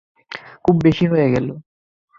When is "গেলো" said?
1.33-1.53